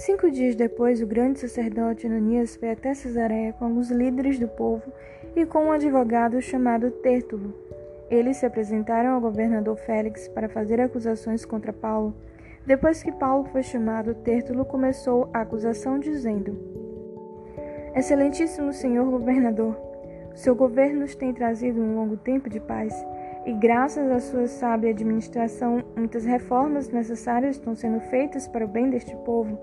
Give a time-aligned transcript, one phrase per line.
[0.00, 4.90] Cinco dias depois, o grande sacerdote Ananias foi até Cesareia com alguns líderes do povo
[5.36, 7.52] e com um advogado chamado Tértulo.
[8.10, 12.14] Eles se apresentaram ao governador Félix para fazer acusações contra Paulo.
[12.66, 16.58] Depois que Paulo foi chamado, Tértulo começou a acusação dizendo:
[17.94, 19.76] Excelentíssimo senhor governador,
[20.34, 22.94] seu governo nos tem trazido um longo tempo de paz
[23.44, 28.90] e graças à sua sábia administração, muitas reformas necessárias estão sendo feitas para o bem
[28.90, 29.58] deste povo.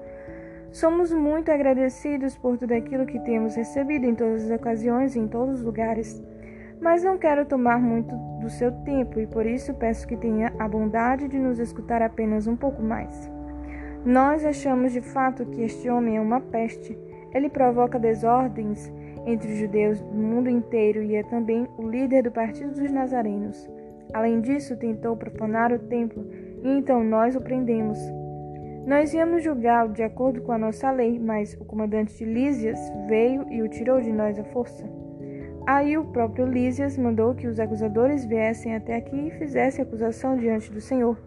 [0.71, 5.27] Somos muito agradecidos por tudo aquilo que temos recebido em todas as ocasiões e em
[5.27, 6.21] todos os lugares.
[6.79, 10.67] Mas não quero tomar muito do seu tempo e por isso peço que tenha a
[10.67, 13.31] bondade de nos escutar apenas um pouco mais.
[14.05, 16.97] Nós achamos de fato que este homem é uma peste.
[17.33, 18.91] Ele provoca desordens
[19.25, 23.69] entre os judeus do mundo inteiro e é também o líder do Partido dos Nazarenos.
[24.13, 26.25] Além disso, tentou profanar o templo
[26.63, 27.99] e então nós o prendemos.
[28.87, 33.45] Nós íamos julgá-lo de acordo com a nossa lei, mas o comandante de Lísias veio
[33.51, 34.89] e o tirou de nós à força.
[35.67, 40.71] Aí o próprio Lísias mandou que os acusadores viessem até aqui e fizessem acusação diante
[40.71, 41.17] do Senhor.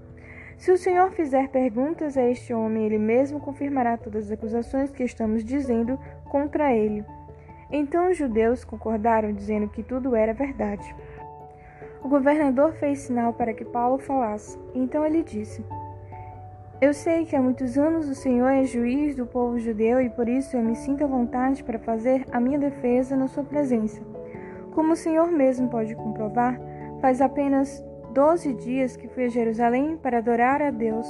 [0.56, 5.04] Se o Senhor fizer perguntas a este homem, ele mesmo confirmará todas as acusações que
[5.04, 7.04] estamos dizendo contra ele.
[7.70, 10.96] Então os judeus concordaram, dizendo que tudo era verdade.
[12.02, 14.58] O governador fez sinal para que Paulo falasse.
[14.74, 15.62] Então ele disse:
[16.80, 20.26] eu sei que há muitos anos o Senhor é juiz do povo judeu e por
[20.26, 24.00] isso eu me sinto à vontade para fazer a minha defesa na sua presença.
[24.72, 26.58] Como o Senhor mesmo pode comprovar,
[27.02, 31.06] faz apenas doze dias que fui a Jerusalém para adorar a Deus.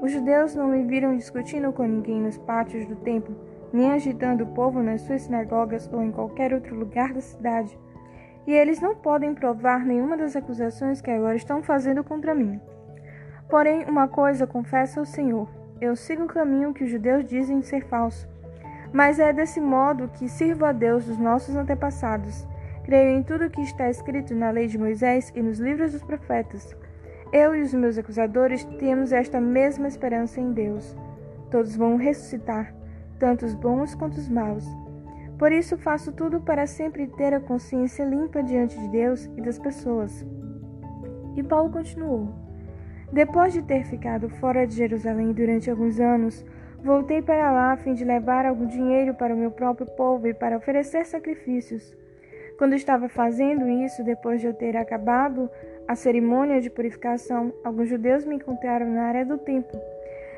[0.00, 3.36] Os judeus não me viram discutindo com ninguém nos pátios do templo,
[3.74, 7.78] nem agitando o povo nas suas sinagogas ou em qualquer outro lugar da cidade.
[8.46, 12.58] E eles não podem provar nenhuma das acusações que agora estão fazendo contra mim.
[13.50, 15.48] Porém, uma coisa confesso ao Senhor:
[15.80, 18.28] eu sigo o caminho que os judeus dizem ser falso.
[18.92, 22.46] Mas é desse modo que sirvo a Deus dos nossos antepassados.
[22.84, 26.02] Creio em tudo o que está escrito na lei de Moisés e nos livros dos
[26.02, 26.76] profetas.
[27.32, 30.96] Eu e os meus acusadores temos esta mesma esperança em Deus.
[31.50, 32.74] Todos vão ressuscitar,
[33.18, 34.66] tanto os bons quanto os maus.
[35.38, 39.58] Por isso faço tudo para sempre ter a consciência limpa diante de Deus e das
[39.58, 40.26] pessoas.
[41.36, 42.49] E Paulo continuou.
[43.12, 46.44] Depois de ter ficado fora de Jerusalém durante alguns anos,
[46.82, 50.34] voltei para lá a fim de levar algum dinheiro para o meu próprio povo e
[50.34, 51.96] para oferecer sacrifícios.
[52.56, 55.50] Quando estava fazendo isso, depois de eu ter acabado
[55.88, 59.80] a cerimônia de purificação, alguns judeus me encontraram na área do templo.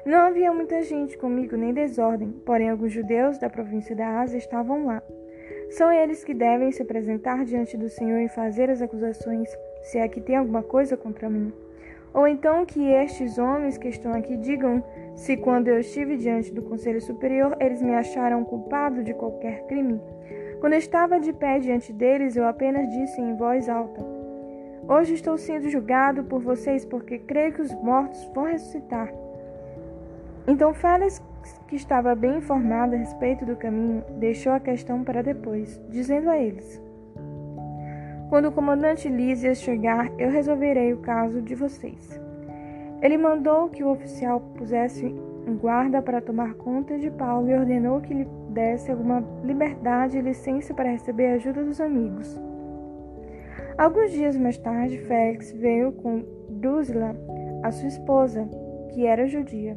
[0.07, 4.87] Não havia muita gente comigo nem desordem, porém alguns judeus da província da Ásia estavam
[4.87, 5.03] lá.
[5.71, 9.49] São eles que devem se apresentar diante do Senhor e fazer as acusações,
[9.83, 11.53] se é que tem alguma coisa contra mim.
[12.15, 14.83] Ou então que estes homens que estão aqui digam
[15.15, 20.01] se, quando eu estive diante do Conselho Superior, eles me acharam culpado de qualquer crime.
[20.61, 24.05] Quando estava de pé diante deles, eu apenas disse em voz alta:
[24.87, 29.13] Hoje estou sendo julgado por vocês porque creio que os mortos vão ressuscitar.
[30.47, 31.23] Então Félix,
[31.67, 36.37] que estava bem informado a respeito do caminho, deixou a questão para depois, dizendo a
[36.37, 36.81] eles:
[38.33, 42.19] quando o comandante Lísias chegar, eu resolverei o caso de vocês.
[43.03, 45.05] Ele mandou que o oficial pusesse
[45.47, 50.23] um guarda para tomar conta de Paulo e ordenou que lhe desse alguma liberdade e
[50.23, 52.41] licença para receber a ajuda dos amigos.
[53.77, 57.15] Alguns dias mais tarde, Félix veio com Drusila,
[57.63, 58.49] a sua esposa,
[58.95, 59.77] que era judia.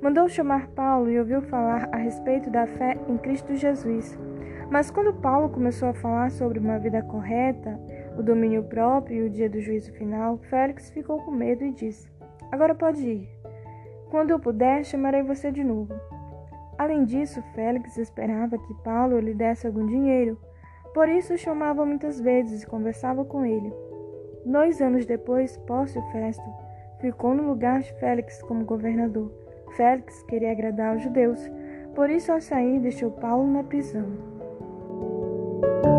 [0.00, 4.16] Mandou chamar Paulo e ouviu falar a respeito da fé em Cristo Jesus.
[4.70, 7.78] Mas quando Paulo começou a falar sobre uma vida correta,
[8.16, 12.10] o domínio próprio e o dia do juízo final, Félix ficou com medo e disse:
[12.50, 13.28] Agora pode ir.
[14.10, 15.94] Quando eu puder, chamarei você de novo.
[16.78, 20.38] Além disso, Félix esperava que Paulo lhe desse algum dinheiro,
[20.94, 23.72] por isso o chamava muitas vezes e conversava com ele.
[24.44, 26.44] Dois anos depois, Pórcio Festo
[27.00, 29.30] ficou no lugar de Félix como governador.
[29.76, 31.50] Félix queria agradar aos judeus,
[31.94, 34.31] por isso, ao sair, deixou Paulo na prisão.
[35.62, 35.91] Thank you.